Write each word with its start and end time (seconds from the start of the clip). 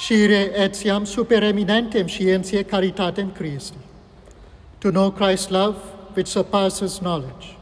Scire 0.00 0.48
etiam 0.56 1.06
super 1.06 1.42
eminentem 1.42 2.08
scientiae 2.08 2.64
caritatem 2.64 3.36
Christi, 3.36 3.76
to 4.80 4.90
know 4.90 5.10
Christ's 5.10 5.50
love 5.50 5.76
which 6.14 6.28
surpasses 6.28 7.02
knowledge. 7.02 7.54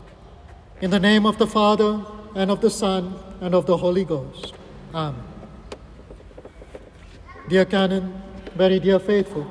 In 0.80 0.90
the 0.93 1.01
name 1.01 1.27
of 1.27 1.37
the 1.38 1.48
Father, 1.48 2.01
and 2.37 2.53
of 2.53 2.61
the 2.61 2.71
Son, 2.71 3.16
and 3.40 3.56
of 3.56 3.66
the 3.66 3.77
Holy 3.77 4.04
Ghost. 4.04 4.54
Amen. 4.95 5.21
Dear 7.49 7.65
Canon, 7.65 8.22
very 8.55 8.79
dear 8.79 9.01
faithful, 9.01 9.45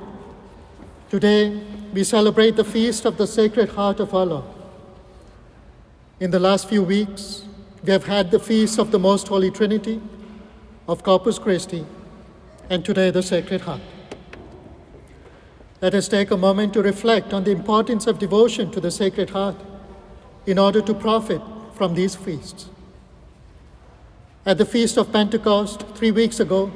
today 1.09 1.61
we 1.91 2.05
celebrate 2.05 2.55
the 2.55 2.63
feast 2.63 3.03
of 3.03 3.17
the 3.17 3.27
Sacred 3.27 3.67
Heart 3.67 3.99
of 3.99 4.13
our 4.13 4.25
Lord. 4.25 4.45
In 6.21 6.31
the 6.31 6.39
last 6.39 6.69
few 6.69 6.83
weeks, 6.83 7.43
we 7.83 7.91
have 7.91 8.05
had 8.05 8.31
the 8.31 8.39
feast 8.39 8.79
of 8.79 8.91
the 8.91 8.99
Most 8.99 9.27
Holy 9.27 9.51
Trinity, 9.51 10.01
of 10.87 11.03
Corpus 11.03 11.37
Christi, 11.37 11.85
and 12.69 12.83
today 12.83 13.11
the 13.11 13.23
Sacred 13.23 13.61
Heart. 13.61 13.81
Let 15.81 15.93
us 15.93 16.07
take 16.07 16.31
a 16.31 16.37
moment 16.37 16.73
to 16.73 16.81
reflect 16.81 17.33
on 17.33 17.43
the 17.43 17.51
importance 17.51 18.07
of 18.07 18.19
devotion 18.19 18.71
to 18.71 18.81
the 18.81 18.91
Sacred 18.91 19.29
Heart 19.29 19.55
in 20.45 20.59
order 20.59 20.81
to 20.81 20.93
profit 20.93 21.41
from 21.73 21.93
these 21.93 22.15
feasts. 22.15 22.69
At 24.45 24.57
the 24.57 24.65
Feast 24.65 24.97
of 24.97 25.11
Pentecost, 25.11 25.83
three 25.95 26.11
weeks 26.11 26.39
ago, 26.39 26.71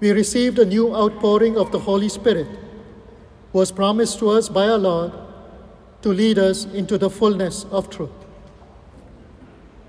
we 0.00 0.12
received 0.12 0.58
a 0.58 0.64
new 0.64 0.94
outpouring 0.94 1.56
of 1.56 1.72
the 1.72 1.80
Holy 1.80 2.08
Spirit, 2.08 2.46
who 3.52 3.58
was 3.58 3.70
promised 3.70 4.18
to 4.20 4.30
us 4.30 4.48
by 4.48 4.66
our 4.66 4.78
Lord 4.78 5.12
to 6.02 6.08
lead 6.08 6.38
us 6.38 6.64
into 6.64 6.96
the 6.96 7.10
fullness 7.10 7.64
of 7.70 7.90
truth. 7.90 8.10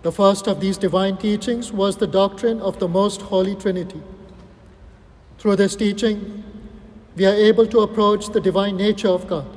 The 0.01 0.11
first 0.11 0.47
of 0.47 0.59
these 0.59 0.77
divine 0.77 1.17
teachings 1.17 1.71
was 1.71 1.97
the 1.97 2.07
doctrine 2.07 2.59
of 2.59 2.79
the 2.79 2.87
Most 2.87 3.21
Holy 3.21 3.55
Trinity. 3.55 4.01
Through 5.41 5.55
this 5.55 5.75
teaching, 5.75 6.43
we 7.15 7.25
are 7.25 7.33
able 7.33 7.65
to 7.65 7.79
approach 7.79 8.27
the 8.27 8.39
divine 8.39 8.77
nature 8.77 9.07
of 9.07 9.25
God. 9.25 9.47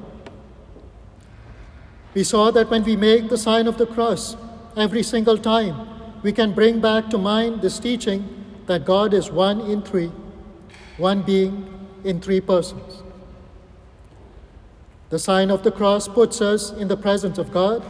We 2.14 2.24
saw 2.24 2.50
that 2.52 2.70
when 2.70 2.84
we 2.84 2.96
make 2.96 3.28
the 3.28 3.36
sign 3.36 3.66
of 3.66 3.76
the 3.76 3.84
cross 3.84 4.34
every 4.78 5.02
single 5.02 5.36
time, 5.36 5.86
we 6.22 6.32
can 6.32 6.54
bring 6.54 6.80
back 6.80 7.10
to 7.10 7.18
mind 7.18 7.60
this 7.60 7.78
teaching 7.78 8.24
that 8.64 8.86
God 8.86 9.12
is 9.12 9.30
one 9.30 9.60
in 9.60 9.82
three, 9.82 10.10
one 10.96 11.20
being 11.20 11.86
in 12.02 12.18
three 12.18 12.40
persons. 12.40 13.02
The 15.10 15.18
sign 15.18 15.50
of 15.50 15.64
the 15.64 15.70
cross 15.70 16.08
puts 16.08 16.40
us 16.40 16.70
in 16.70 16.88
the 16.88 16.96
presence 16.96 17.36
of 17.36 17.52
God 17.52 17.84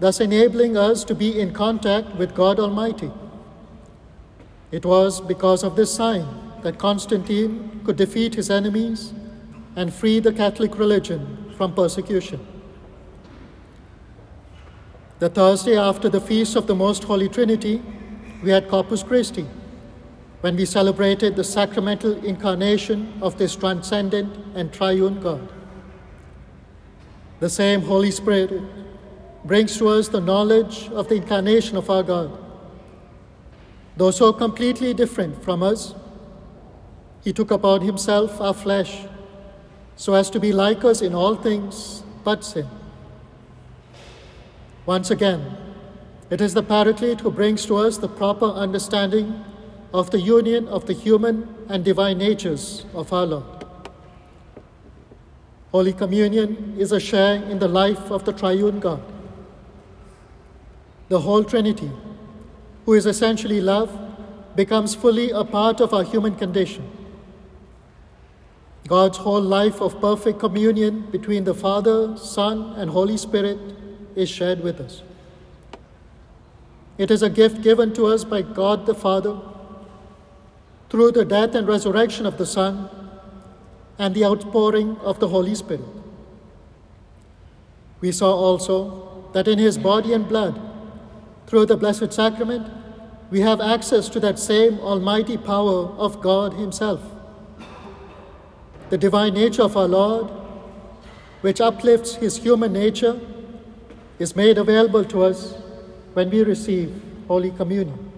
thus 0.00 0.18
enabling 0.18 0.76
us 0.76 1.04
to 1.04 1.14
be 1.14 1.40
in 1.40 1.52
contact 1.52 2.16
with 2.16 2.34
God 2.34 2.58
Almighty. 2.58 3.12
It 4.72 4.84
was 4.84 5.20
because 5.20 5.62
of 5.62 5.76
this 5.76 5.94
sign 5.94 6.43
that 6.64 6.78
Constantine 6.78 7.82
could 7.84 7.96
defeat 7.96 8.34
his 8.34 8.50
enemies 8.50 9.12
and 9.76 9.92
free 9.92 10.18
the 10.18 10.32
Catholic 10.32 10.78
religion 10.78 11.52
from 11.58 11.74
persecution. 11.74 12.40
The 15.18 15.28
Thursday 15.28 15.76
after 15.76 16.08
the 16.08 16.22
Feast 16.22 16.56
of 16.56 16.66
the 16.66 16.74
Most 16.74 17.04
Holy 17.04 17.28
Trinity, 17.28 17.82
we 18.42 18.50
had 18.50 18.70
Corpus 18.70 19.02
Christi, 19.02 19.46
when 20.40 20.56
we 20.56 20.64
celebrated 20.64 21.36
the 21.36 21.44
sacramental 21.44 22.12
incarnation 22.24 23.12
of 23.20 23.36
this 23.36 23.54
transcendent 23.54 24.34
and 24.54 24.72
triune 24.72 25.20
God. 25.20 25.46
The 27.40 27.50
same 27.50 27.82
Holy 27.82 28.10
Spirit 28.10 28.62
brings 29.44 29.76
to 29.76 29.88
us 29.88 30.08
the 30.08 30.20
knowledge 30.20 30.88
of 30.88 31.08
the 31.08 31.16
incarnation 31.16 31.76
of 31.76 31.90
our 31.90 32.02
God. 32.02 32.42
Though 33.98 34.10
so 34.10 34.32
completely 34.32 34.94
different 34.94 35.44
from 35.44 35.62
us, 35.62 35.94
he 37.24 37.32
took 37.32 37.50
upon 37.50 37.80
himself 37.80 38.40
our 38.40 38.54
flesh 38.54 39.06
so 39.96 40.14
as 40.14 40.30
to 40.30 40.38
be 40.38 40.52
like 40.52 40.84
us 40.84 41.00
in 41.00 41.14
all 41.14 41.34
things 41.34 42.02
but 42.22 42.44
sin. 42.44 42.68
Once 44.86 45.10
again, 45.10 45.56
it 46.30 46.40
is 46.40 46.54
the 46.54 46.62
Paraclete 46.62 47.20
who 47.20 47.30
brings 47.30 47.64
to 47.66 47.76
us 47.76 47.98
the 47.98 48.08
proper 48.08 48.46
understanding 48.46 49.44
of 49.92 50.10
the 50.10 50.20
union 50.20 50.68
of 50.68 50.86
the 50.86 50.92
human 50.92 51.48
and 51.68 51.84
divine 51.84 52.18
natures 52.18 52.84
of 52.94 53.12
our 53.12 53.26
Lord. 53.26 53.64
Holy 55.72 55.92
Communion 55.92 56.76
is 56.78 56.92
a 56.92 57.00
share 57.00 57.42
in 57.42 57.58
the 57.58 57.68
life 57.68 58.10
of 58.10 58.24
the 58.24 58.32
triune 58.32 58.80
God 58.80 59.02
the 61.08 61.20
whole 61.20 61.44
Trinity, 61.44 61.90
who 62.86 62.94
is 62.94 63.06
essentially 63.06 63.60
love, 63.60 63.90
becomes 64.56 64.94
fully 64.94 65.30
a 65.30 65.44
part 65.44 65.80
of 65.80 65.92
our 65.92 66.02
human 66.02 66.34
condition. 66.34 66.90
God's 68.86 69.18
whole 69.18 69.40
life 69.40 69.80
of 69.80 70.00
perfect 70.00 70.38
communion 70.38 71.10
between 71.10 71.44
the 71.44 71.54
Father, 71.54 72.16
Son, 72.16 72.74
and 72.76 72.90
Holy 72.90 73.16
Spirit 73.16 73.58
is 74.14 74.28
shared 74.28 74.60
with 74.60 74.80
us. 74.80 75.02
It 76.98 77.10
is 77.10 77.22
a 77.22 77.30
gift 77.30 77.62
given 77.62 77.92
to 77.94 78.06
us 78.06 78.24
by 78.24 78.42
God 78.42 78.86
the 78.86 78.94
Father 78.94 79.40
through 80.90 81.12
the 81.12 81.24
death 81.24 81.54
and 81.54 81.66
resurrection 81.66 82.26
of 82.26 82.38
the 82.38 82.46
Son 82.46 82.88
and 83.98 84.14
the 84.14 84.24
outpouring 84.24 84.96
of 84.98 85.18
the 85.18 85.28
Holy 85.28 85.54
Spirit. 85.54 85.88
We 88.00 88.12
saw 88.12 88.34
also 88.34 89.30
that 89.32 89.48
in 89.48 89.58
his 89.58 89.78
body 89.78 90.12
and 90.12 90.28
blood, 90.28 90.60
through 91.46 91.66
the 91.66 91.76
Blessed 91.76 92.12
Sacrament, 92.12 92.70
we 93.30 93.40
have 93.40 93.60
access 93.60 94.08
to 94.10 94.20
that 94.20 94.38
same 94.38 94.78
almighty 94.80 95.36
power 95.36 95.86
of 95.96 96.20
God 96.20 96.54
Himself. 96.54 97.00
The 98.90 98.98
divine 98.98 99.34
nature 99.34 99.62
of 99.62 99.76
our 99.76 99.88
Lord, 99.88 100.30
which 101.40 101.60
uplifts 101.60 102.16
His 102.16 102.36
human 102.36 102.72
nature, 102.72 103.20
is 104.18 104.36
made 104.36 104.58
available 104.58 105.04
to 105.06 105.24
us 105.24 105.54
when 106.12 106.30
we 106.30 106.42
receive 106.42 107.02
Holy 107.26 107.50
Communion. 107.50 108.12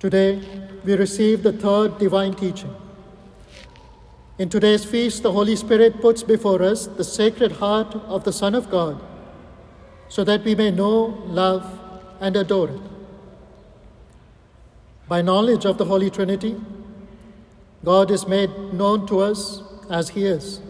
Today, 0.00 0.42
we 0.84 0.94
receive 0.94 1.42
the 1.42 1.52
third 1.52 1.98
divine 1.98 2.34
teaching. 2.34 2.74
In 4.36 4.48
today's 4.48 4.84
feast, 4.84 5.22
the 5.22 5.32
Holy 5.32 5.56
Spirit 5.56 6.00
puts 6.00 6.22
before 6.22 6.62
us 6.62 6.86
the 6.86 7.04
sacred 7.04 7.52
heart 7.52 7.94
of 8.06 8.24
the 8.24 8.32
Son 8.32 8.54
of 8.54 8.68
God 8.70 9.00
so 10.08 10.24
that 10.24 10.44
we 10.44 10.54
may 10.54 10.70
know, 10.70 11.22
love, 11.26 11.80
and 12.20 12.36
adore 12.36 12.68
it. 12.68 12.80
By 15.08 15.22
knowledge 15.22 15.64
of 15.64 15.78
the 15.78 15.84
Holy 15.84 16.10
Trinity, 16.10 16.56
God 17.84 18.10
is 18.10 18.26
made 18.26 18.50
known 18.72 19.06
to 19.08 19.20
us 19.20 19.62
as 19.90 20.10
He 20.10 20.24
is. 20.24 20.60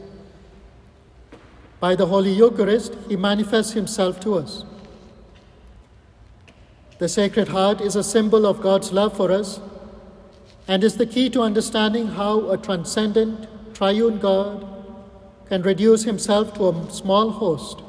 By 1.79 1.95
the 1.95 2.07
Holy 2.07 2.33
Eucharist, 2.33 2.97
He 3.09 3.17
manifests 3.17 3.73
Himself 3.73 4.19
to 4.21 4.35
us. 4.35 4.65
The 6.99 7.09
Sacred 7.09 7.49
Heart 7.49 7.81
is 7.81 7.97
a 7.97 8.05
symbol 8.05 8.47
of 8.47 8.61
God's 8.61 8.93
love 8.93 9.17
for 9.17 9.31
us 9.31 9.61
and 10.67 10.83
is 10.83 10.97
the 10.97 11.07
key 11.07 11.29
to 11.31 11.43
understanding 11.43 12.09
how 12.09 12.51
a 12.51 12.57
transcendent, 12.57 13.49
triune 13.75 14.19
God 14.19 14.67
can 15.47 15.63
reduce 15.63 16.05
Himself 16.05 16.55
to 16.55 16.69
a 16.69 16.91
small 16.91 17.31
host 17.31 17.83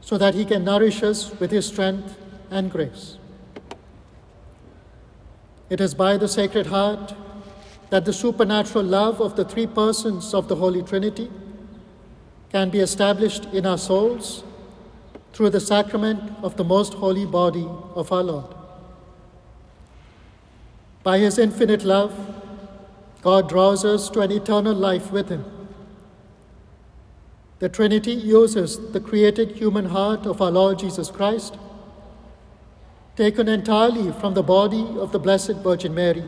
so 0.00 0.18
that 0.18 0.34
He 0.34 0.44
can 0.44 0.64
nourish 0.64 1.02
us 1.02 1.30
with 1.38 1.50
His 1.50 1.66
strength 1.66 2.18
and 2.50 2.70
grace. 2.70 3.16
It 5.70 5.80
is 5.80 5.94
by 5.94 6.16
the 6.16 6.28
Sacred 6.28 6.66
Heart 6.66 7.14
that 7.92 8.06
the 8.06 8.12
supernatural 8.12 8.82
love 8.82 9.20
of 9.20 9.36
the 9.36 9.44
three 9.44 9.66
persons 9.66 10.32
of 10.32 10.48
the 10.48 10.56
Holy 10.56 10.82
Trinity 10.82 11.30
can 12.50 12.70
be 12.70 12.78
established 12.80 13.44
in 13.52 13.66
our 13.66 13.76
souls 13.76 14.44
through 15.34 15.50
the 15.50 15.60
sacrament 15.60 16.32
of 16.42 16.56
the 16.56 16.64
most 16.64 16.94
holy 16.94 17.26
body 17.26 17.68
of 17.94 18.10
our 18.10 18.22
Lord. 18.22 18.54
By 21.02 21.18
His 21.18 21.36
infinite 21.38 21.84
love, 21.84 22.14
God 23.20 23.46
draws 23.50 23.84
us 23.84 24.08
to 24.08 24.20
an 24.20 24.32
eternal 24.32 24.74
life 24.74 25.12
with 25.12 25.28
Him. 25.28 25.44
The 27.58 27.68
Trinity 27.68 28.14
uses 28.14 28.92
the 28.92 29.00
created 29.00 29.50
human 29.50 29.84
heart 29.84 30.24
of 30.24 30.40
our 30.40 30.50
Lord 30.50 30.78
Jesus 30.78 31.10
Christ, 31.10 31.58
taken 33.16 33.48
entirely 33.48 34.12
from 34.12 34.32
the 34.32 34.42
body 34.42 34.86
of 34.98 35.12
the 35.12 35.18
Blessed 35.18 35.56
Virgin 35.56 35.94
Mary, 35.94 36.24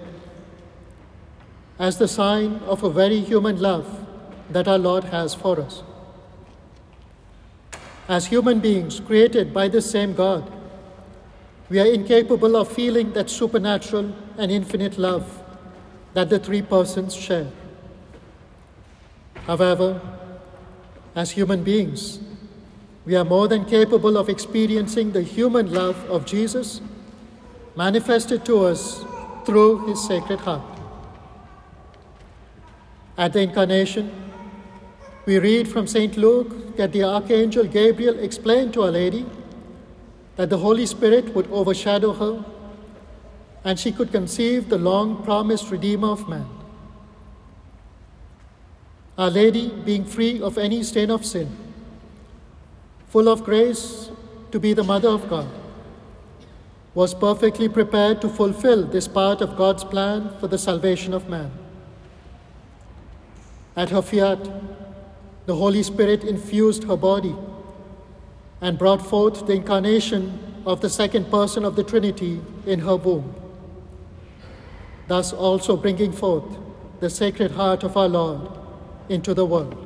as 1.78 1.98
the 1.98 2.08
sign 2.08 2.60
of 2.66 2.82
a 2.82 2.90
very 2.90 3.20
human 3.20 3.60
love 3.60 4.06
that 4.50 4.68
our 4.68 4.78
Lord 4.78 5.04
has 5.04 5.34
for 5.34 5.60
us. 5.60 5.82
As 8.08 8.26
human 8.26 8.60
beings 8.60 9.00
created 9.00 9.52
by 9.54 9.68
the 9.68 9.80
same 9.82 10.14
God, 10.14 10.50
we 11.68 11.80
are 11.80 11.86
incapable 11.86 12.56
of 12.56 12.70
feeling 12.70 13.12
that 13.12 13.30
supernatural 13.30 14.14
and 14.36 14.52
infinite 14.52 14.98
love 14.98 15.42
that 16.12 16.28
the 16.28 16.38
three 16.38 16.62
persons 16.62 17.14
share. 17.14 17.50
However, 19.46 20.00
as 21.14 21.30
human 21.30 21.62
beings. 21.62 22.18
We 23.06 23.14
are 23.16 23.24
more 23.24 23.48
than 23.48 23.64
capable 23.66 24.16
of 24.16 24.28
experiencing 24.28 25.12
the 25.12 25.22
human 25.22 25.72
love 25.72 25.96
of 26.10 26.26
Jesus 26.26 26.80
manifested 27.76 28.44
to 28.46 28.64
us 28.64 29.04
through 29.44 29.86
his 29.86 30.02
sacred 30.02 30.40
heart. 30.40 30.62
At 33.16 33.32
the 33.32 33.40
incarnation, 33.42 34.10
we 35.24 35.38
read 35.38 35.68
from 35.68 35.86
St. 35.86 36.16
Luke 36.16 36.76
that 36.76 36.92
the 36.92 37.04
Archangel 37.04 37.64
Gabriel 37.64 38.18
explained 38.18 38.74
to 38.74 38.82
Our 38.82 38.90
Lady 38.90 39.24
that 40.36 40.50
the 40.50 40.58
Holy 40.58 40.84
Spirit 40.84 41.32
would 41.34 41.46
overshadow 41.52 42.12
her 42.12 42.44
and 43.62 43.78
she 43.78 43.92
could 43.92 44.10
conceive 44.10 44.68
the 44.68 44.78
long 44.78 45.22
promised 45.22 45.70
Redeemer 45.70 46.08
of 46.08 46.28
man. 46.28 46.46
Our 49.16 49.30
Lady, 49.30 49.68
being 49.68 50.04
free 50.04 50.42
of 50.42 50.58
any 50.58 50.82
stain 50.82 51.10
of 51.10 51.24
sin, 51.24 51.56
full 53.08 53.28
of 53.28 53.44
grace 53.44 54.10
to 54.50 54.58
be 54.58 54.72
the 54.74 54.82
Mother 54.82 55.08
of 55.08 55.28
God, 55.30 55.48
was 56.94 57.14
perfectly 57.14 57.68
prepared 57.68 58.20
to 58.22 58.28
fulfill 58.28 58.84
this 58.86 59.06
part 59.06 59.40
of 59.40 59.56
God's 59.56 59.84
plan 59.84 60.30
for 60.40 60.48
the 60.48 60.58
salvation 60.58 61.14
of 61.14 61.28
man. 61.28 61.63
At 63.76 63.90
her 63.90 64.02
fiat, 64.02 64.48
the 65.46 65.56
Holy 65.56 65.82
Spirit 65.82 66.24
infused 66.24 66.84
her 66.84 66.96
body 66.96 67.34
and 68.60 68.78
brought 68.78 69.04
forth 69.04 69.46
the 69.46 69.54
incarnation 69.54 70.38
of 70.64 70.80
the 70.80 70.88
second 70.88 71.30
person 71.30 71.64
of 71.64 71.76
the 71.76 71.84
Trinity 71.84 72.40
in 72.66 72.80
her 72.80 72.96
womb, 72.96 73.34
thus 75.08 75.32
also 75.32 75.76
bringing 75.76 76.12
forth 76.12 76.56
the 77.00 77.10
Sacred 77.10 77.50
Heart 77.50 77.82
of 77.82 77.96
our 77.96 78.08
Lord 78.08 78.48
into 79.08 79.34
the 79.34 79.44
world. 79.44 79.80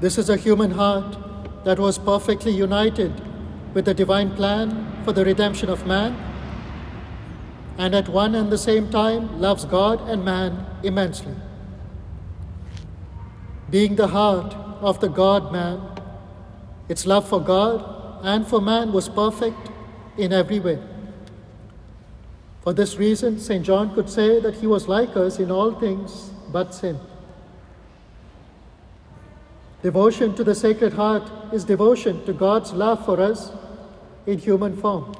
This 0.00 0.18
is 0.18 0.28
a 0.28 0.36
human 0.36 0.72
heart 0.72 1.16
that 1.64 1.78
was 1.78 1.98
perfectly 1.98 2.52
united 2.52 3.12
with 3.74 3.84
the 3.84 3.94
divine 3.94 4.30
plan 4.36 5.02
for 5.04 5.12
the 5.12 5.24
redemption 5.24 5.68
of 5.68 5.86
man, 5.86 6.14
and 7.78 7.94
at 7.94 8.08
one 8.08 8.34
and 8.34 8.50
the 8.50 8.58
same 8.58 8.90
time 8.90 9.40
loves 9.40 9.64
God 9.64 10.08
and 10.08 10.24
man 10.24 10.66
immensely. 10.82 11.34
Being 13.70 13.96
the 13.96 14.08
heart 14.08 14.54
of 14.80 15.00
the 15.00 15.08
God 15.08 15.52
man, 15.52 15.80
its 16.88 17.06
love 17.06 17.28
for 17.28 17.40
God 17.40 18.20
and 18.22 18.46
for 18.46 18.60
man 18.60 18.92
was 18.92 19.08
perfect 19.08 19.70
in 20.16 20.32
every 20.32 20.60
way. 20.60 20.78
For 22.62 22.72
this 22.72 22.96
reason, 22.96 23.40
St. 23.40 23.64
John 23.64 23.94
could 23.94 24.08
say 24.08 24.38
that 24.40 24.54
he 24.56 24.66
was 24.66 24.86
like 24.86 25.16
us 25.16 25.38
in 25.38 25.50
all 25.50 25.72
things 25.74 26.30
but 26.52 26.74
sin. 26.74 26.98
Devotion 29.82 30.34
to 30.36 30.44
the 30.44 30.54
Sacred 30.54 30.92
Heart 30.92 31.28
is 31.52 31.64
devotion 31.64 32.24
to 32.24 32.32
God's 32.32 32.72
love 32.72 33.04
for 33.04 33.20
us 33.20 33.50
in 34.26 34.38
human 34.38 34.76
form. 34.76 35.12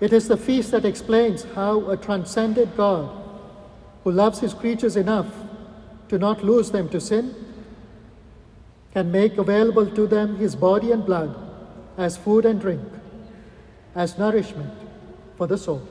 It 0.00 0.14
is 0.14 0.28
the 0.28 0.36
feast 0.36 0.70
that 0.70 0.86
explains 0.86 1.44
how 1.54 1.90
a 1.90 1.96
transcendent 1.96 2.74
God, 2.76 3.10
who 4.02 4.10
loves 4.10 4.40
his 4.40 4.54
creatures 4.54 4.96
enough 4.96 5.26
to 6.08 6.18
not 6.18 6.42
lose 6.42 6.70
them 6.70 6.88
to 6.88 7.00
sin, 7.00 7.34
can 8.92 9.12
make 9.12 9.36
available 9.36 9.86
to 9.86 10.06
them 10.06 10.36
his 10.36 10.56
body 10.56 10.90
and 10.90 11.04
blood 11.04 11.36
as 11.98 12.16
food 12.16 12.46
and 12.46 12.60
drink, 12.60 12.82
as 13.94 14.18
nourishment 14.18 14.72
for 15.36 15.46
the 15.46 15.58
soul. 15.58 15.86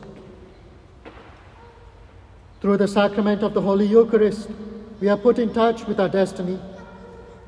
Through 2.62 2.78
the 2.78 2.88
sacrament 2.88 3.44
of 3.44 3.54
the 3.54 3.62
Holy 3.62 3.86
Eucharist, 3.86 4.50
we 5.00 5.08
are 5.08 5.18
put 5.18 5.40
in 5.40 5.54
touch 5.54 5.86
with 5.86 6.00
our 6.00 6.10
destiny 6.10 6.60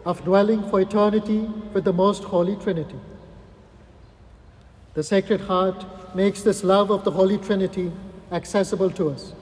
of 0.05 0.23
dwelling 0.23 0.69
for 0.69 0.79
eternity 0.79 1.39
with 1.73 1.83
the 1.83 1.93
Most 1.93 2.23
Holy 2.23 2.55
Trinity. 2.55 2.99
The 4.93 5.03
Sacred 5.03 5.41
Heart 5.41 5.85
makes 6.15 6.41
this 6.43 6.63
love 6.63 6.91
of 6.91 7.03
the 7.03 7.11
Holy 7.11 7.37
Trinity 7.37 7.91
accessible 8.31 8.89
to 8.91 9.09
us. 9.09 9.33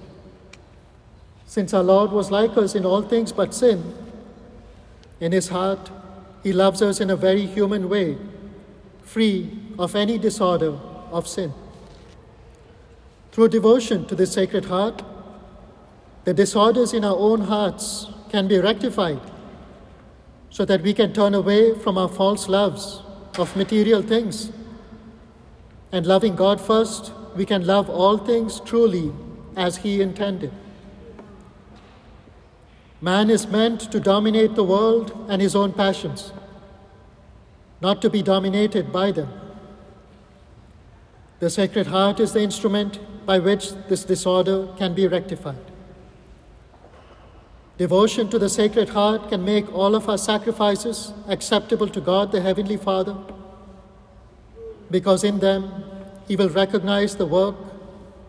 Since 1.46 1.74
our 1.74 1.84
Lord 1.84 2.12
was 2.12 2.32
like 2.32 2.58
us 2.58 2.76
in 2.76 2.86
all 2.86 3.02
things 3.02 3.32
but 3.32 3.54
sin, 3.54 3.94
in 5.20 5.32
his 5.32 5.50
heart, 5.50 5.92
he 6.44 6.54
loves 6.54 6.82
us 6.82 7.02
in 7.02 7.10
a 7.10 7.16
very 7.16 7.46
human 7.46 7.90
way, 7.90 8.18
free 9.02 9.60
of 9.78 9.96
any 9.96 10.18
disorder 10.18 10.78
of 11.12 11.28
sin. 11.28 11.54
Through 13.32 13.50
devotion 13.50 14.06
to 14.08 14.16
the 14.16 14.26
Sacred 14.26 14.66
Heart, 14.66 15.04
the 16.26 16.34
disorders 16.34 16.94
in 16.94 17.04
our 17.04 17.16
own 17.18 17.42
hearts 17.42 18.08
can 18.30 18.48
be 18.48 18.60
rectified 18.60 19.20
so 20.50 20.66
that 20.66 20.82
we 20.82 20.94
can 20.94 21.14
turn 21.14 21.34
away 21.34 21.74
from 21.74 21.98
our 21.98 22.10
false 22.10 22.48
loves 22.48 23.02
of 23.38 23.56
material 23.56 24.02
things. 24.02 24.52
And 25.92 26.06
loving 26.06 26.36
God 26.36 26.62
first, 26.62 27.12
we 27.36 27.46
can 27.46 27.66
love 27.66 27.90
all 27.90 28.18
things 28.18 28.60
truly 28.60 29.12
as 29.56 29.78
He 29.78 30.02
intended. 30.02 30.52
Man 33.02 33.30
is 33.30 33.48
meant 33.48 33.92
to 33.92 34.00
dominate 34.00 34.56
the 34.56 34.64
world 34.64 35.26
and 35.30 35.42
his 35.42 35.56
own 35.56 35.72
passions, 35.72 36.34
not 37.80 38.02
to 38.02 38.10
be 38.10 38.22
dominated 38.22 38.92
by 38.92 39.12
them. 39.14 39.30
The 41.40 41.50
Sacred 41.50 41.88
Heart 41.88 42.20
is 42.20 42.34
the 42.34 42.42
instrument 42.42 43.00
by 43.26 43.40
which 43.40 43.72
this 43.88 44.04
disorder 44.04 44.68
can 44.78 44.94
be 44.94 45.08
rectified. 45.08 45.72
Devotion 47.78 48.28
to 48.30 48.38
the 48.38 48.50
Sacred 48.50 48.90
Heart 48.90 49.30
can 49.30 49.46
make 49.46 49.74
all 49.74 49.96
of 49.96 50.10
our 50.10 50.18
sacrifices 50.18 51.14
acceptable 51.30 51.88
to 51.88 52.02
God 52.02 52.34
the 52.34 52.42
Heavenly 52.42 52.76
Father, 52.76 53.16
because 54.90 55.24
in 55.24 55.40
them 55.40 55.84
He 56.28 56.36
will 56.36 56.50
recognize 56.50 57.16
the 57.16 57.26
work, 57.26 57.56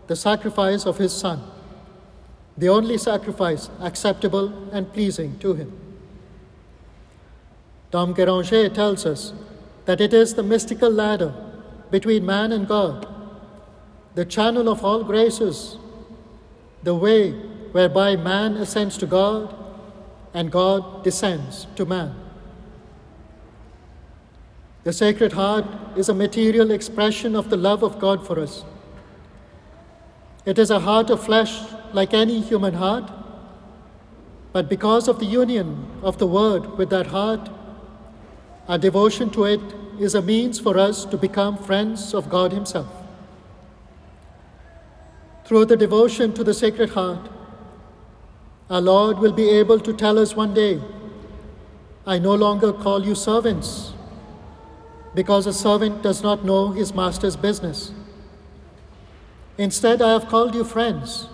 the 0.07 0.15
sacrifice 0.15 0.85
of 0.85 0.97
His 0.97 1.13
Son 1.13 1.41
the 2.57 2.69
only 2.69 2.97
sacrifice 2.97 3.69
acceptable 3.79 4.69
and 4.71 4.91
pleasing 4.93 5.37
to 5.39 5.53
Him. 5.53 5.71
Dom 7.89 8.13
Guéranger 8.13 8.73
tells 8.73 9.05
us 9.05 9.33
that 9.85 9.99
it 9.99 10.13
is 10.13 10.33
the 10.35 10.43
mystical 10.43 10.89
ladder 10.89 11.33
between 11.89 12.25
man 12.25 12.51
and 12.51 12.67
God, 12.67 13.07
the 14.15 14.25
channel 14.25 14.69
of 14.69 14.85
all 14.85 15.03
graces, 15.03 15.77
the 16.83 16.95
way 16.95 17.31
whereby 17.71 18.15
man 18.15 18.57
ascends 18.57 18.97
to 18.97 19.05
God 19.05 19.55
and 20.33 20.51
God 20.51 21.03
descends 21.03 21.67
to 21.75 21.85
man. 21.85 22.15
The 24.83 24.93
Sacred 24.93 25.33
Heart 25.33 25.65
is 25.95 26.09
a 26.09 26.13
material 26.13 26.71
expression 26.71 27.35
of 27.35 27.51
the 27.51 27.57
love 27.57 27.83
of 27.83 27.99
God 27.99 28.25
for 28.25 28.39
us. 28.39 28.65
It 30.43 30.57
is 30.57 30.71
a 30.71 30.79
heart 30.79 31.11
of 31.11 31.23
flesh 31.23 31.61
like 31.93 32.15
any 32.15 32.41
human 32.41 32.73
heart, 32.73 33.11
but 34.53 34.67
because 34.67 35.07
of 35.07 35.19
the 35.19 35.25
union 35.25 35.85
of 36.01 36.17
the 36.17 36.25
Word 36.25 36.79
with 36.79 36.89
that 36.89 37.07
heart, 37.07 37.47
our 38.67 38.79
devotion 38.79 39.29
to 39.31 39.43
it 39.45 39.61
is 39.99 40.15
a 40.15 40.21
means 40.21 40.59
for 40.59 40.79
us 40.79 41.05
to 41.05 41.17
become 41.17 41.57
friends 41.57 42.15
of 42.15 42.27
God 42.27 42.51
Himself. 42.51 42.87
Through 45.45 45.65
the 45.65 45.77
devotion 45.77 46.33
to 46.33 46.43
the 46.43 46.55
Sacred 46.55 46.89
Heart, 46.89 47.29
our 48.67 48.81
Lord 48.81 49.19
will 49.19 49.33
be 49.33 49.49
able 49.49 49.79
to 49.79 49.93
tell 49.93 50.17
us 50.17 50.35
one 50.35 50.55
day, 50.55 50.81
I 52.07 52.17
no 52.17 52.33
longer 52.33 52.73
call 52.73 53.05
you 53.05 53.13
servants, 53.13 53.93
because 55.13 55.45
a 55.45 55.53
servant 55.53 56.01
does 56.01 56.23
not 56.23 56.45
know 56.45 56.71
his 56.71 56.93
master's 56.93 57.35
business. 57.35 57.91
Instead, 59.57 60.01
I 60.01 60.13
have 60.13 60.27
called 60.27 60.55
you 60.55 60.63
friends. 60.63 61.27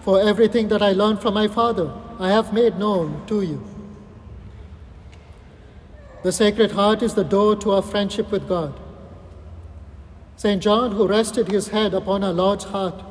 For 0.00 0.20
everything 0.20 0.68
that 0.68 0.82
I 0.82 0.92
learned 0.92 1.20
from 1.20 1.34
my 1.34 1.46
Father, 1.46 1.92
I 2.18 2.30
have 2.30 2.52
made 2.52 2.78
known 2.78 3.26
to 3.26 3.42
you. 3.42 3.62
The 6.22 6.32
Sacred 6.32 6.72
Heart 6.72 7.02
is 7.02 7.14
the 7.14 7.24
door 7.24 7.56
to 7.56 7.72
our 7.72 7.82
friendship 7.82 8.30
with 8.30 8.48
God. 8.48 8.78
St. 10.36 10.62
John, 10.62 10.92
who 10.92 11.06
rested 11.06 11.48
his 11.48 11.68
head 11.68 11.92
upon 11.92 12.24
our 12.24 12.32
Lord's 12.32 12.64
heart, 12.64 13.02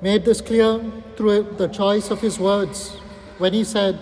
made 0.00 0.24
this 0.24 0.40
clear 0.40 0.80
through 1.16 1.54
the 1.58 1.68
choice 1.68 2.10
of 2.10 2.20
his 2.20 2.38
words 2.38 2.96
when 3.38 3.52
he 3.52 3.64
said, 3.64 3.98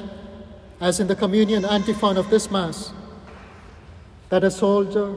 as 0.80 1.00
in 1.00 1.06
the 1.06 1.16
communion 1.16 1.64
antiphon 1.64 2.16
of 2.16 2.30
this 2.30 2.50
Mass, 2.50 2.92
that 4.30 4.42
a 4.42 4.50
soldier 4.50 5.16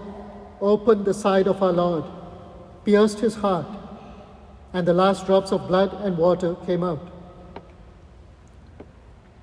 opened 0.60 1.06
the 1.06 1.14
side 1.14 1.48
of 1.48 1.64
our 1.64 1.72
Lord 1.72 2.04
pierced 2.86 3.20
his 3.20 3.36
heart, 3.36 3.68
and 4.74 4.88
the 4.88 4.94
last 4.94 5.26
drops 5.26 5.52
of 5.52 5.68
blood 5.68 5.94
and 6.02 6.18
water 6.18 6.56
came 6.66 6.84
out. 6.84 7.12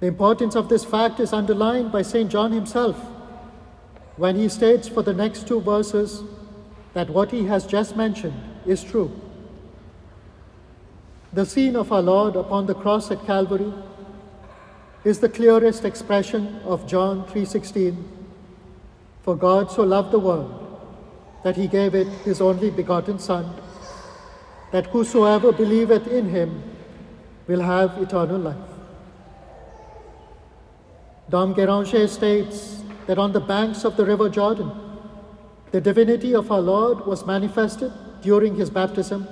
The 0.00 0.06
importance 0.06 0.56
of 0.56 0.68
this 0.68 0.84
fact 0.84 1.20
is 1.20 1.32
underlined 1.32 1.92
by 1.92 2.02
St. 2.02 2.30
John 2.30 2.52
himself 2.52 2.96
when 4.16 4.36
he 4.36 4.48
states 4.48 4.88
for 4.88 5.02
the 5.02 5.14
next 5.14 5.46
two 5.46 5.60
verses 5.60 6.22
that 6.94 7.10
what 7.10 7.30
he 7.30 7.44
has 7.46 7.66
just 7.66 7.96
mentioned 7.96 8.40
is 8.66 8.82
true. 8.82 9.10
The 11.32 11.46
scene 11.46 11.76
of 11.76 11.92
our 11.92 12.02
Lord 12.02 12.34
upon 12.34 12.66
the 12.66 12.74
cross 12.74 13.10
at 13.10 13.24
Calvary 13.24 13.72
is 15.04 15.20
the 15.20 15.28
clearest 15.28 15.84
expression 15.84 16.60
of 16.64 16.86
John 16.86 17.24
3:16 17.24 18.19
for 19.22 19.36
God 19.36 19.70
so 19.70 19.82
loved 19.82 20.10
the 20.12 20.18
world 20.18 20.56
that 21.44 21.56
he 21.56 21.66
gave 21.66 21.94
it 21.94 22.06
his 22.24 22.40
only 22.40 22.70
begotten 22.70 23.18
Son, 23.18 23.54
that 24.72 24.86
whosoever 24.86 25.52
believeth 25.52 26.06
in 26.06 26.28
him 26.28 26.62
will 27.46 27.60
have 27.60 28.00
eternal 28.02 28.38
life. 28.38 28.56
Dom 31.28 31.54
Guéranger 31.54 32.08
states 32.08 32.82
that 33.06 33.18
on 33.18 33.32
the 33.32 33.40
banks 33.40 33.84
of 33.84 33.96
the 33.96 34.04
river 34.04 34.28
Jordan, 34.28 34.70
the 35.70 35.80
divinity 35.80 36.34
of 36.34 36.50
our 36.50 36.60
Lord 36.60 37.06
was 37.06 37.24
manifested 37.24 37.92
during 38.22 38.56
his 38.56 38.70
baptism 38.70 39.26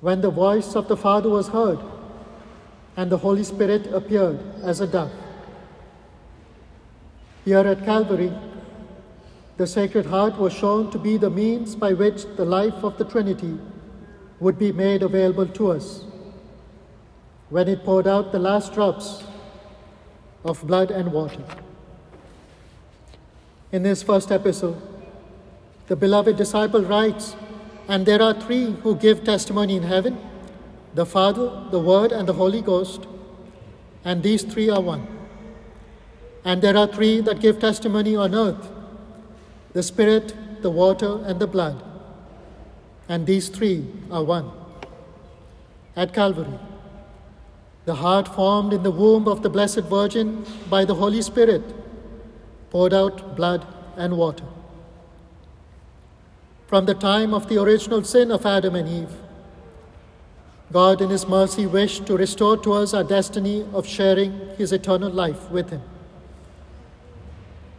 when 0.00 0.20
the 0.20 0.30
voice 0.30 0.74
of 0.74 0.88
the 0.88 0.96
Father 0.96 1.28
was 1.28 1.48
heard 1.48 1.78
and 2.96 3.10
the 3.10 3.18
Holy 3.18 3.44
Spirit 3.44 3.86
appeared 3.92 4.38
as 4.62 4.80
a 4.80 4.86
dove. 4.86 5.10
Here 7.48 7.66
at 7.66 7.82
Calvary, 7.82 8.30
the 9.56 9.66
Sacred 9.66 10.04
Heart 10.04 10.38
was 10.38 10.52
shown 10.52 10.90
to 10.90 10.98
be 10.98 11.16
the 11.16 11.30
means 11.30 11.74
by 11.74 11.94
which 11.94 12.26
the 12.36 12.44
life 12.44 12.84
of 12.84 12.98
the 12.98 13.06
Trinity 13.06 13.58
would 14.38 14.58
be 14.58 14.70
made 14.70 15.02
available 15.02 15.46
to 15.46 15.70
us 15.70 16.04
when 17.48 17.66
it 17.66 17.84
poured 17.84 18.06
out 18.06 18.32
the 18.32 18.38
last 18.38 18.74
drops 18.74 19.24
of 20.44 20.66
blood 20.66 20.90
and 20.90 21.10
water. 21.10 21.42
In 23.72 23.82
this 23.82 24.02
first 24.02 24.30
epistle, 24.30 24.76
the 25.86 25.96
beloved 25.96 26.36
disciple 26.36 26.82
writes, 26.82 27.34
And 27.88 28.04
there 28.04 28.20
are 28.20 28.38
three 28.38 28.72
who 28.82 28.94
give 28.94 29.24
testimony 29.24 29.76
in 29.76 29.84
heaven 29.84 30.18
the 30.94 31.06
Father, 31.06 31.64
the 31.70 31.80
Word, 31.80 32.12
and 32.12 32.28
the 32.28 32.34
Holy 32.34 32.60
Ghost, 32.60 33.06
and 34.04 34.22
these 34.22 34.42
three 34.42 34.68
are 34.68 34.82
one. 34.82 35.17
And 36.44 36.62
there 36.62 36.76
are 36.76 36.86
three 36.86 37.20
that 37.20 37.40
give 37.40 37.58
testimony 37.58 38.16
on 38.16 38.34
earth 38.34 38.70
the 39.72 39.82
Spirit, 39.82 40.34
the 40.62 40.70
water, 40.70 41.22
and 41.24 41.38
the 41.38 41.46
blood. 41.46 41.82
And 43.08 43.26
these 43.26 43.48
three 43.48 43.86
are 44.10 44.24
one. 44.24 44.50
At 45.94 46.12
Calvary, 46.14 46.58
the 47.84 47.94
heart 47.96 48.28
formed 48.28 48.72
in 48.72 48.82
the 48.82 48.90
womb 48.90 49.28
of 49.28 49.42
the 49.42 49.50
Blessed 49.50 49.84
Virgin 49.84 50.44
by 50.68 50.84
the 50.84 50.94
Holy 50.94 51.22
Spirit 51.22 51.62
poured 52.70 52.92
out 52.92 53.36
blood 53.36 53.66
and 53.96 54.16
water. 54.16 54.44
From 56.66 56.84
the 56.84 56.94
time 56.94 57.32
of 57.32 57.48
the 57.48 57.60
original 57.62 58.04
sin 58.04 58.30
of 58.30 58.44
Adam 58.44 58.74
and 58.74 58.88
Eve, 58.88 59.16
God 60.70 61.00
in 61.00 61.08
His 61.08 61.26
mercy 61.26 61.66
wished 61.66 62.06
to 62.06 62.16
restore 62.16 62.58
to 62.58 62.74
us 62.74 62.92
our 62.92 63.04
destiny 63.04 63.66
of 63.72 63.86
sharing 63.86 64.32
His 64.58 64.72
eternal 64.72 65.10
life 65.10 65.50
with 65.50 65.70
Him. 65.70 65.80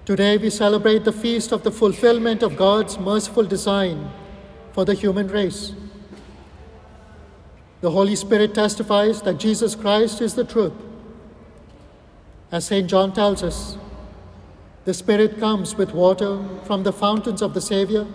Today 0.09 0.39
we 0.39 0.49
celebrate 0.49 1.03
the 1.03 1.11
feast 1.11 1.51
of 1.51 1.61
the 1.61 1.69
fulfillment 1.69 2.41
of 2.41 2.57
God's 2.57 2.97
merciful 2.97 3.43
design 3.43 4.09
for 4.71 4.83
the 4.83 4.95
human 4.95 5.27
race. 5.27 5.73
The 7.81 7.91
Holy 7.91 8.15
Spirit 8.15 8.55
testifies 8.55 9.21
that 9.21 9.37
Jesus 9.37 9.75
Christ 9.75 10.19
is 10.19 10.33
the 10.33 10.43
truth. 10.43 10.73
As 12.51 12.65
St. 12.65 12.89
John 12.89 13.13
tells 13.13 13.43
us, 13.43 13.77
the 14.83 14.95
Spirit 14.95 15.39
comes 15.39 15.75
with 15.75 15.93
water 15.93 16.43
from 16.63 16.81
the 16.81 16.91
fountains 16.91 17.43
of 17.43 17.53
the 17.53 17.61
Savior 17.61 18.07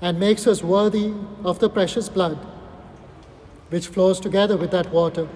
and 0.00 0.18
makes 0.18 0.46
us 0.46 0.62
worthy 0.62 1.12
of 1.44 1.58
the 1.58 1.68
precious 1.68 2.08
blood, 2.08 2.38
which 3.68 3.88
flows 3.88 4.20
together 4.20 4.56
with 4.56 4.70
that 4.70 4.90
water, 4.90 5.28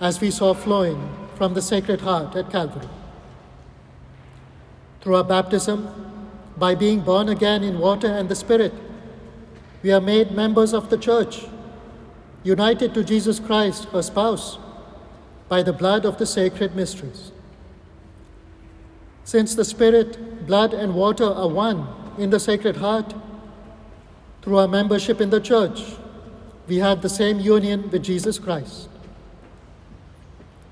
as 0.00 0.20
we 0.20 0.30
saw 0.30 0.54
flowing 0.54 1.16
from 1.34 1.54
the 1.54 1.62
Sacred 1.62 2.02
Heart 2.02 2.36
at 2.36 2.48
Calvary. 2.48 2.86
Through 5.00 5.16
our 5.16 5.24
baptism, 5.24 5.88
by 6.58 6.74
being 6.74 7.00
born 7.00 7.30
again 7.30 7.62
in 7.62 7.78
water 7.78 8.06
and 8.06 8.28
the 8.28 8.34
Spirit, 8.34 8.74
we 9.82 9.92
are 9.92 10.00
made 10.00 10.30
members 10.30 10.74
of 10.74 10.90
the 10.90 10.98
Church, 10.98 11.46
united 12.42 12.92
to 12.92 13.02
Jesus 13.02 13.40
Christ, 13.40 13.84
her 13.86 14.02
spouse, 14.02 14.58
by 15.48 15.62
the 15.62 15.72
blood 15.72 16.04
of 16.04 16.18
the 16.18 16.26
sacred 16.26 16.76
mysteries. 16.76 17.32
Since 19.24 19.54
the 19.54 19.64
Spirit, 19.64 20.46
blood, 20.46 20.74
and 20.74 20.94
water 20.94 21.24
are 21.24 21.48
one 21.48 21.88
in 22.18 22.28
the 22.28 22.40
Sacred 22.40 22.76
Heart, 22.76 23.14
through 24.42 24.58
our 24.58 24.68
membership 24.68 25.18
in 25.18 25.30
the 25.30 25.40
Church, 25.40 25.96
we 26.66 26.76
have 26.76 27.00
the 27.00 27.08
same 27.08 27.40
union 27.40 27.90
with 27.90 28.02
Jesus 28.02 28.38
Christ. 28.38 28.90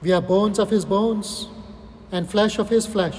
We 0.03 0.13
are 0.13 0.21
bones 0.21 0.59
of 0.59 0.69
His 0.69 0.85
bones 0.85 1.49
and 2.13 2.29
flesh 2.29 2.59
of 2.59 2.69
His 2.69 2.87
flesh 2.87 3.19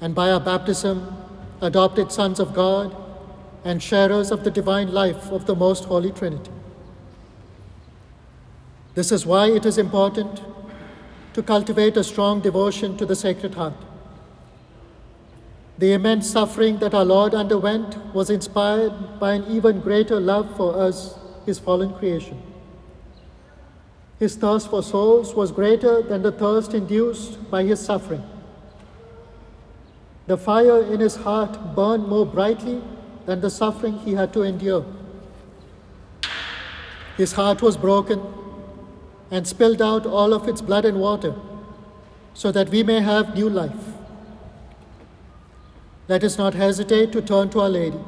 and 0.00 0.14
by 0.14 0.30
our 0.30 0.40
baptism, 0.40 1.16
adopted 1.60 2.12
sons 2.12 2.38
of 2.38 2.54
God 2.54 2.94
and 3.64 3.82
sharers 3.82 4.30
of 4.30 4.44
the 4.44 4.50
divine 4.50 4.92
life 4.92 5.30
of 5.32 5.46
the 5.46 5.54
Most 5.54 5.84
Holy 5.84 6.12
Trinity. 6.12 6.50
This 8.94 9.10
is 9.12 9.26
why 9.26 9.46
it 9.48 9.66
is 9.66 9.78
important 9.78 10.42
to 11.34 11.42
cultivate 11.42 11.96
a 11.96 12.04
strong 12.04 12.40
devotion 12.40 12.96
to 12.96 13.04
the 13.04 13.16
Sacred 13.16 13.54
Heart. 13.54 13.74
The 15.78 15.92
immense 15.92 16.30
suffering 16.30 16.78
that 16.78 16.94
our 16.94 17.04
Lord 17.04 17.34
underwent 17.34 17.96
was 18.14 18.30
inspired 18.30 19.20
by 19.20 19.34
an 19.34 19.44
even 19.50 19.80
greater 19.80 20.18
love 20.18 20.56
for 20.56 20.78
us, 20.80 21.18
His 21.44 21.58
fallen 21.58 21.92
creation. 21.94 22.40
His 24.18 24.36
thirst 24.36 24.70
for 24.70 24.82
souls 24.82 25.34
was 25.34 25.52
greater 25.52 26.00
than 26.00 26.22
the 26.22 26.32
thirst 26.32 26.72
induced 26.72 27.50
by 27.50 27.64
His 27.64 27.80
suffering. 27.80 28.24
The 30.26 30.36
fire 30.36 30.82
in 30.82 31.00
his 31.00 31.16
heart 31.16 31.74
burned 31.76 32.08
more 32.08 32.26
brightly 32.26 32.82
than 33.26 33.40
the 33.40 33.50
suffering 33.50 33.98
he 33.98 34.14
had 34.14 34.32
to 34.32 34.42
endure. 34.42 34.84
His 37.16 37.32
heart 37.32 37.62
was 37.62 37.76
broken 37.76 38.20
and 39.30 39.46
spilled 39.46 39.80
out 39.80 40.04
all 40.04 40.34
of 40.34 40.48
its 40.48 40.60
blood 40.60 40.84
and 40.84 41.00
water 41.00 41.34
so 42.34 42.52
that 42.52 42.68
we 42.68 42.82
may 42.82 43.00
have 43.00 43.34
new 43.34 43.48
life. 43.48 43.94
Let 46.08 46.22
us 46.22 46.36
not 46.38 46.54
hesitate 46.54 47.12
to 47.12 47.22
turn 47.22 47.50
to 47.50 47.60
Our 47.60 47.68
Lady, 47.68 47.98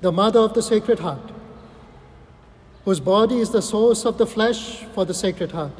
the 0.00 0.12
Mother 0.12 0.40
of 0.40 0.54
the 0.54 0.62
Sacred 0.62 0.98
Heart, 0.98 1.32
whose 2.84 3.00
body 3.00 3.38
is 3.38 3.50
the 3.50 3.62
source 3.62 4.04
of 4.04 4.18
the 4.18 4.26
flesh 4.26 4.84
for 4.94 5.04
the 5.04 5.14
Sacred 5.14 5.52
Heart. 5.52 5.72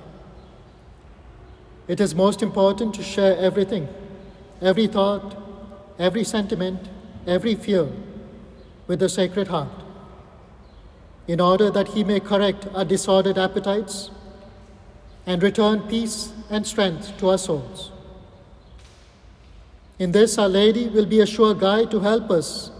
It 1.86 2.00
is 2.00 2.14
most 2.14 2.42
important 2.42 2.94
to 2.94 3.02
share 3.02 3.36
everything 3.36 3.88
every 4.60 4.86
thought, 4.86 5.36
every 5.98 6.24
sentiment, 6.24 6.88
every 7.26 7.54
fear 7.54 7.88
with 8.86 9.00
the 9.00 9.08
Sacred 9.08 9.48
Heart, 9.48 9.68
in 11.26 11.40
order 11.40 11.70
that 11.70 11.88
He 11.88 12.04
may 12.04 12.20
correct 12.20 12.66
our 12.74 12.84
disordered 12.84 13.38
appetites 13.38 14.10
and 15.26 15.42
return 15.42 15.82
peace 15.82 16.32
and 16.50 16.66
strength 16.66 17.16
to 17.18 17.28
our 17.30 17.38
souls. 17.38 17.92
In 19.98 20.12
this, 20.12 20.38
Our 20.38 20.48
Lady 20.48 20.88
will 20.88 21.06
be 21.06 21.20
a 21.20 21.26
sure 21.26 21.54
guide 21.54 21.90
to 21.90 22.00
help 22.00 22.30
us 22.30 22.70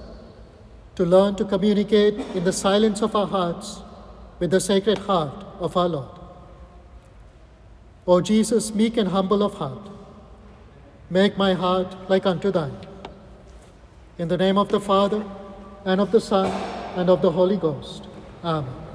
to 0.95 1.05
learn 1.05 1.35
to 1.37 1.45
communicate 1.45 2.15
in 2.35 2.45
the 2.45 2.53
silence 2.53 3.03
of 3.03 3.15
our 3.15 3.27
hearts 3.27 3.81
with 4.39 4.51
the 4.51 4.61
Sacred 4.61 4.99
Heart 4.99 5.45
of 5.61 5.77
our 5.77 5.89
Lord. 5.89 6.19
O 8.07 8.21
Jesus, 8.21 8.75
meek 8.75 8.97
and 8.97 9.11
humble 9.11 9.43
of 9.43 9.55
heart, 9.55 9.91
Make 11.11 11.39
my 11.39 11.55
heart 11.55 12.11
like 12.11 12.27
unto 12.27 12.51
thine. 12.51 12.77
In 14.19 14.29
the 14.29 14.37
name 14.37 14.59
of 14.59 14.69
the 14.69 14.81
Father, 14.81 15.25
and 15.85 16.01
of 16.01 16.11
the 16.11 16.21
Son, 16.21 16.51
and 16.97 17.09
of 17.09 17.23
the 17.23 17.31
Holy 17.31 17.57
Ghost. 17.57 18.07
Amen. 18.45 18.88